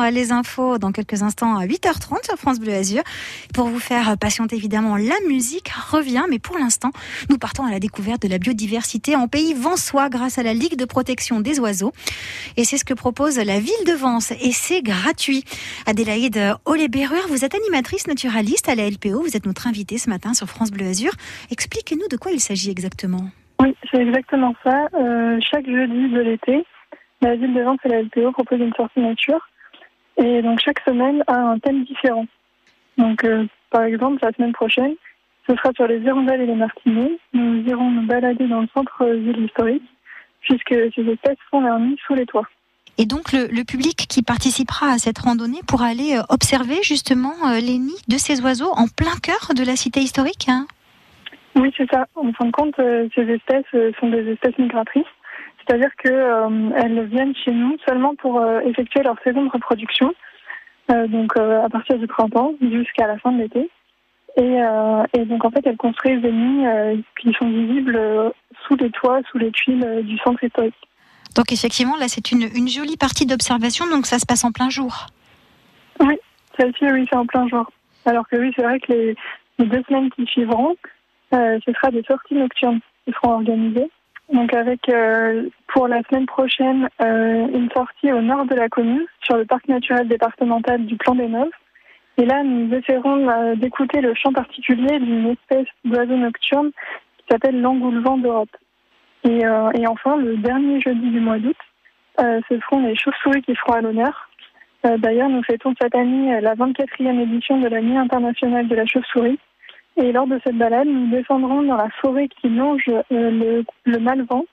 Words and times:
euh, 0.00 0.10
les 0.10 0.32
infos 0.32 0.78
dans 0.78 0.92
quelques 0.92 1.22
instants 1.22 1.56
à 1.56 1.66
8h30 1.66 2.24
sur 2.24 2.36
France 2.36 2.60
Bleu 2.60 2.72
Azur. 2.72 3.02
Pour 3.52 3.66
vous 3.66 3.78
faire 3.78 4.16
patienter 4.18 4.56
évidemment, 4.56 4.96
la 4.96 5.14
musique 5.28 5.68
revient, 5.68 6.24
mais 6.30 6.38
pour 6.38 6.58
l'instant, 6.58 6.90
nous 7.30 7.38
partons 7.38 7.64
à 7.64 7.70
la 7.70 7.80
découverte 7.80 8.22
de 8.22 8.28
la 8.28 8.38
biodiversité 8.38 9.16
en 9.16 9.28
pays 9.28 9.54
vansois 9.54 10.08
grâce 10.08 10.38
à 10.38 10.42
la 10.42 10.54
Ligue 10.54 10.76
de 10.76 10.84
protection 10.84 11.40
des 11.40 11.60
oiseaux. 11.60 11.92
Et 12.56 12.64
c'est 12.64 12.78
ce 12.78 12.84
que 12.84 12.94
propose 12.94 13.38
la 13.38 13.60
ville 13.60 13.72
de 13.86 13.92
Vence 13.92 14.32
et 14.32 14.52
c'est 14.52 14.82
gratuit. 14.82 15.44
Adélaïde 15.86 16.56
Olé-Berruer, 16.64 17.26
vous 17.28 17.44
êtes 17.44 17.54
animatrice 17.54 18.06
naturaliste 18.06 18.68
à 18.68 18.74
la 18.74 18.88
LPO, 18.88 19.22
vous 19.22 19.36
êtes 19.36 19.46
notre 19.46 19.66
invitée 19.66 19.98
ce 19.98 20.10
matin 20.10 20.34
sur 20.34 20.48
France 20.48 20.70
Bleu 20.70 20.86
Azur. 20.86 21.12
Expliquez-nous 21.50 22.08
de 22.10 22.16
quoi 22.16 22.32
il 22.32 22.40
s'agit 22.40 22.70
exactement. 22.70 23.26
Oui, 23.60 23.74
c'est 23.90 24.00
exactement 24.00 24.54
ça. 24.64 24.88
Euh, 24.94 25.38
chaque 25.40 25.66
jeudi 25.66 26.08
de 26.08 26.20
l'été, 26.20 26.64
la 27.20 27.36
ville 27.36 27.54
de 27.54 27.62
Vence 27.62 27.78
et 27.84 27.88
la 27.88 28.02
LPO 28.02 28.32
proposent 28.32 28.60
une 28.60 28.74
sortie 28.74 29.00
nature. 29.00 29.40
Et 30.16 30.42
donc 30.42 30.60
chaque 30.60 30.80
semaine 30.80 31.22
a 31.26 31.36
un 31.36 31.58
thème 31.58 31.84
différent. 31.84 32.26
Donc 32.98 33.24
euh, 33.24 33.46
par 33.70 33.84
exemple, 33.84 34.18
la 34.22 34.32
semaine 34.32 34.52
prochaine, 34.52 34.94
ce 35.48 35.56
sera 35.56 35.70
sur 35.74 35.86
les 35.86 35.98
hirondelles 35.98 36.42
et 36.42 36.46
les 36.46 36.54
martinets. 36.54 37.18
Nous 37.32 37.62
irons 37.66 37.90
nous 37.90 38.06
balader 38.06 38.46
dans 38.46 38.60
le 38.60 38.68
centre-ville 38.72 39.44
historique, 39.44 39.82
puisque 40.40 40.74
ces 40.94 41.02
espèces 41.02 41.38
sont 41.50 41.60
leur 41.60 41.78
nid 41.78 41.96
sous 42.06 42.14
les 42.14 42.26
toits. 42.26 42.48
Et 42.96 43.06
donc 43.06 43.32
le, 43.32 43.48
le, 43.48 43.64
public 43.64 44.06
qui 44.08 44.22
participera 44.22 44.92
à 44.92 44.98
cette 44.98 45.18
randonnée 45.18 45.60
pourra 45.66 45.86
aller 45.86 46.16
euh, 46.16 46.22
observer 46.28 46.80
justement 46.84 47.34
euh, 47.46 47.58
les 47.58 47.78
nids 47.78 48.02
de 48.06 48.16
ces 48.16 48.40
oiseaux 48.40 48.70
en 48.76 48.86
plein 48.86 49.16
cœur 49.20 49.52
de 49.56 49.64
la 49.64 49.74
cité 49.74 50.00
historique 50.00 50.46
hein? 50.48 50.66
Oui, 51.56 51.72
c'est 51.76 51.88
ça. 51.90 52.06
En 52.14 52.32
fin 52.32 52.46
de 52.46 52.50
compte, 52.50 52.74
ces 53.14 53.22
espèces 53.30 53.64
sont 54.00 54.08
des 54.08 54.28
espèces 54.32 54.58
migratrices. 54.58 55.04
C'est-à-dire 55.66 55.90
qu'elles 55.96 57.06
viennent 57.06 57.34
chez 57.36 57.52
nous 57.52 57.76
seulement 57.86 58.14
pour 58.16 58.44
effectuer 58.64 59.02
leur 59.02 59.16
saison 59.24 59.44
de 59.44 59.50
reproduction, 59.50 60.12
donc 60.88 61.36
à 61.36 61.68
partir 61.70 61.98
du 61.98 62.06
printemps 62.06 62.52
jusqu'à 62.60 63.06
la 63.06 63.18
fin 63.18 63.32
de 63.32 63.42
l'été. 63.42 63.70
Et, 64.36 64.58
et, 65.18 65.24
donc 65.24 65.44
en 65.44 65.50
fait, 65.50 65.66
elles 65.66 65.76
construisent 65.76 66.20
des 66.20 66.32
nids 66.32 67.02
qui 67.18 67.32
sont 67.32 67.48
visibles 67.48 67.98
sous 68.66 68.76
les 68.76 68.90
toits, 68.90 69.20
sous 69.30 69.38
les 69.38 69.50
tuiles 69.52 70.02
du 70.02 70.18
centre 70.18 70.44
historique. 70.44 70.74
Donc 71.34 71.52
effectivement, 71.52 71.96
là, 71.96 72.06
c'est 72.08 72.30
une, 72.30 72.48
une 72.54 72.68
jolie 72.68 72.96
partie 72.96 73.26
d'observation, 73.26 73.86
donc 73.88 74.06
ça 74.06 74.18
se 74.18 74.26
passe 74.26 74.44
en 74.44 74.52
plein 74.52 74.70
jour. 74.70 75.06
Oui, 76.00 76.16
celle-ci, 76.58 76.84
oui, 76.84 77.06
c'est 77.10 77.16
en 77.16 77.26
plein 77.26 77.48
jour. 77.48 77.68
Alors 78.06 78.28
que 78.28 78.36
oui, 78.36 78.52
c'est 78.54 78.62
vrai 78.62 78.78
que 78.78 78.92
les, 78.92 79.16
les, 79.58 79.66
deux 79.66 79.82
semaines 79.88 80.10
qui 80.10 80.26
suivront, 80.26 80.76
euh, 81.32 81.58
ce 81.64 81.72
sera 81.72 81.90
des 81.90 82.02
sorties 82.04 82.34
nocturnes 82.34 82.80
qui 83.04 83.12
seront 83.12 83.34
organisées. 83.34 83.90
Donc 84.34 84.52
avec, 84.52 84.88
euh, 84.88 85.48
pour 85.68 85.86
la 85.86 86.02
semaine 86.02 86.26
prochaine, 86.26 86.88
euh, 87.00 87.46
une 87.54 87.70
sortie 87.70 88.12
au 88.12 88.20
nord 88.20 88.46
de 88.46 88.56
la 88.56 88.68
commune, 88.68 89.06
sur 89.22 89.36
le 89.36 89.44
parc 89.44 89.68
naturel 89.68 90.08
départemental 90.08 90.84
du 90.84 90.96
Plan 90.96 91.14
des 91.14 91.28
Neuves. 91.28 91.52
Et 92.18 92.26
là, 92.26 92.42
nous 92.42 92.74
essaierons 92.74 93.28
euh, 93.28 93.54
d'écouter 93.54 94.00
le 94.00 94.12
chant 94.14 94.32
particulier 94.32 94.98
d'une 94.98 95.28
espèce 95.28 95.68
d'oiseau 95.84 96.16
nocturne 96.16 96.72
qui 97.18 97.24
s'appelle 97.30 97.60
l'engoulevent 97.60 98.18
d'Europe. 98.18 98.56
Et, 99.22 99.38
et, 99.38 99.86
enfin, 99.86 100.16
le 100.18 100.36
dernier 100.36 100.82
jeudi 100.82 101.10
du 101.10 101.18
mois 101.18 101.38
d'août, 101.38 101.56
ce 102.18 102.60
seront 102.60 102.82
les 102.82 102.94
chauves-souris 102.94 103.40
qui 103.40 103.54
seront 103.54 103.72
à 103.72 103.80
l'honneur. 103.80 104.28
D'ailleurs, 104.98 105.30
nous 105.30 105.42
fêtons 105.44 105.72
cette 105.80 105.94
année 105.94 106.38
la 106.42 106.54
24e 106.54 107.22
édition 107.22 107.58
de 107.58 107.68
la 107.68 107.80
Nuit 107.80 107.96
internationale 107.96 108.68
de 108.68 108.74
la 108.74 108.84
chauve-souris. 108.84 109.38
Et 109.96 110.12
lors 110.12 110.26
de 110.26 110.40
cette 110.44 110.56
balade, 110.56 110.88
nous 110.88 111.10
descendrons 111.10 111.62
dans 111.62 111.76
la 111.76 111.88
forêt 112.00 112.28
qui 112.28 112.48
longe 112.48 112.90
le, 113.10 113.64
le 113.84 113.98
Malvent 113.98 114.44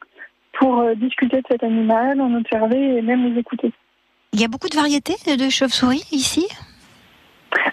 pour 0.60 0.84
discuter 0.96 1.38
de 1.38 1.48
cet 1.50 1.64
animal, 1.64 2.22
en 2.22 2.36
observer 2.36 2.98
et 2.98 3.02
même 3.02 3.34
les 3.34 3.40
écouter. 3.40 3.74
Il 4.34 4.40
y 4.40 4.46
a 4.46 4.48
beaucoup 4.48 4.70
de 4.70 4.76
variétés 4.76 5.16
de 5.36 5.50
chauves-souris 5.50 6.06
ici? 6.12 6.48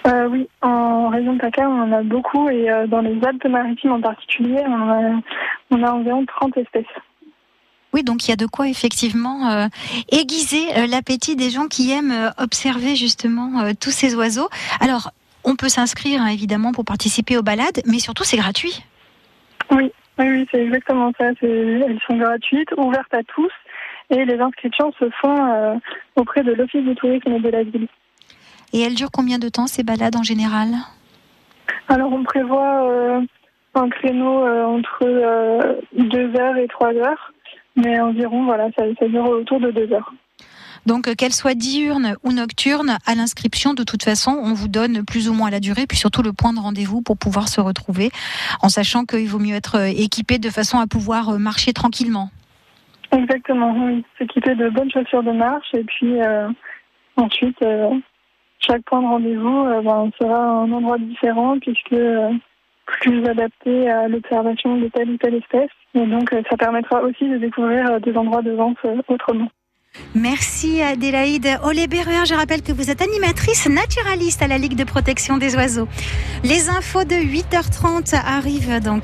Euh, 0.06 0.28
oui, 0.28 0.48
en 0.62 1.08
région 1.08 1.34
de 1.34 1.38
PACA, 1.38 1.68
on 1.68 1.82
en 1.82 1.92
a 1.92 2.02
beaucoup 2.02 2.48
et 2.48 2.70
euh, 2.70 2.86
dans 2.86 3.00
les 3.00 3.16
Alpes-Maritimes 3.24 3.92
en 3.92 4.00
particulier, 4.00 4.62
on 4.66 4.90
a, 4.90 5.20
on 5.70 5.82
a, 5.82 5.92
environ 5.92 6.24
30 6.26 6.56
espèces. 6.56 6.84
Oui, 7.94 8.02
donc 8.02 8.26
il 8.26 8.30
y 8.30 8.32
a 8.32 8.36
de 8.36 8.46
quoi 8.46 8.68
effectivement 8.68 9.50
euh, 9.50 9.66
aiguiser 10.10 10.76
euh, 10.76 10.86
l'appétit 10.86 11.36
des 11.36 11.50
gens 11.50 11.68
qui 11.68 11.90
aiment 11.90 12.12
euh, 12.12 12.30
observer 12.38 12.96
justement 12.96 13.72
tous 13.80 13.90
ces 13.90 14.14
oiseaux. 14.14 14.48
Alors, 14.80 15.10
on 15.48 15.56
peut 15.56 15.68
s'inscrire 15.68 16.22
hein, 16.22 16.28
évidemment 16.28 16.72
pour 16.72 16.84
participer 16.84 17.36
aux 17.36 17.42
balades, 17.42 17.80
mais 17.86 17.98
surtout 17.98 18.24
c'est 18.24 18.36
gratuit. 18.36 18.84
Oui, 19.70 19.90
oui, 20.18 20.26
oui 20.28 20.48
c'est 20.50 20.62
exactement 20.62 21.12
ça. 21.18 21.30
Elles 21.42 22.00
sont 22.06 22.16
gratuites, 22.16 22.70
ouvertes 22.76 23.14
à 23.14 23.22
tous 23.24 23.50
et 24.10 24.24
les 24.24 24.38
inscriptions 24.38 24.92
se 24.98 25.08
font 25.20 25.80
auprès 26.16 26.42
de 26.42 26.52
l'Office 26.52 26.84
du 26.84 26.94
tourisme 26.94 27.40
de 27.40 27.48
la 27.48 27.62
ville. 27.62 27.88
Et 28.72 28.80
elles 28.80 28.94
durent 28.94 29.10
combien 29.10 29.38
de 29.38 29.48
temps 29.48 29.66
ces 29.66 29.82
balades 29.82 30.16
en 30.16 30.22
général? 30.22 30.68
Alors 31.88 32.12
on 32.12 32.22
prévoit 32.22 32.90
euh, 32.90 33.20
un 33.74 33.88
créneau 33.88 34.44
euh, 34.44 34.64
entre 34.64 35.04
euh, 35.04 35.74
2 35.96 36.36
heures 36.36 36.56
et 36.56 36.68
3 36.68 36.94
heures, 36.94 37.32
mais 37.76 37.98
environ 38.00 38.44
voilà, 38.44 38.68
ça, 38.76 38.84
ça 38.98 39.08
dure 39.08 39.28
autour 39.28 39.60
de 39.60 39.70
2 39.70 39.92
heures. 39.92 40.12
Donc, 40.86 41.14
qu'elle 41.16 41.32
soit 41.32 41.54
diurne 41.54 42.16
ou 42.22 42.32
nocturne, 42.32 42.98
à 43.06 43.14
l'inscription, 43.14 43.74
de 43.74 43.84
toute 43.84 44.02
façon, 44.02 44.32
on 44.32 44.54
vous 44.54 44.68
donne 44.68 45.04
plus 45.04 45.28
ou 45.28 45.34
moins 45.34 45.50
la 45.50 45.60
durée, 45.60 45.86
puis 45.86 45.98
surtout 45.98 46.22
le 46.22 46.32
point 46.32 46.52
de 46.52 46.60
rendez-vous 46.60 47.02
pour 47.02 47.16
pouvoir 47.16 47.48
se 47.48 47.60
retrouver, 47.60 48.10
en 48.62 48.68
sachant 48.68 49.04
qu'il 49.04 49.28
vaut 49.28 49.38
mieux 49.38 49.54
être 49.54 49.76
équipé 49.86 50.38
de 50.38 50.50
façon 50.50 50.78
à 50.78 50.86
pouvoir 50.86 51.38
marcher 51.38 51.72
tranquillement. 51.72 52.30
Exactement, 53.12 53.74
oui. 53.86 54.04
S'équiper 54.18 54.54
de 54.54 54.68
bonnes 54.68 54.90
chaussures 54.90 55.22
de 55.22 55.32
marche, 55.32 55.68
et 55.74 55.84
puis 55.84 56.20
euh, 56.20 56.48
ensuite, 57.16 57.60
euh, 57.62 57.90
chaque 58.60 58.82
point 58.84 59.00
de 59.00 59.06
rendez-vous 59.06 59.64
euh, 59.64 59.80
ben, 59.82 60.10
sera 60.20 60.38
un 60.38 60.70
endroit 60.72 60.98
différent, 60.98 61.58
puisque 61.58 61.96
plus 62.86 63.24
adapté 63.26 63.90
à 63.90 64.08
l'observation 64.08 64.78
de 64.78 64.88
telle 64.88 65.10
ou 65.10 65.16
telle 65.16 65.34
espèce. 65.34 65.70
Et 65.94 66.06
donc, 66.06 66.34
ça 66.50 66.56
permettra 66.56 67.02
aussi 67.02 67.28
de 67.28 67.38
découvrir 67.38 68.00
des 68.00 68.16
endroits 68.16 68.42
de 68.42 68.52
vente 68.52 68.78
autrement. 69.08 69.48
Merci 70.14 70.82
Adélaïde 70.82 71.58
Olé-Berruer. 71.62 72.26
Je 72.26 72.34
rappelle 72.34 72.62
que 72.62 72.72
vous 72.72 72.90
êtes 72.90 73.02
animatrice 73.02 73.68
naturaliste 73.68 74.42
à 74.42 74.46
la 74.46 74.58
Ligue 74.58 74.74
de 74.74 74.84
protection 74.84 75.36
des 75.36 75.54
oiseaux. 75.54 75.88
Les 76.44 76.68
infos 76.68 77.04
de 77.04 77.14
8h30 77.14 78.14
arrivent 78.14 78.80
dans 78.80 79.00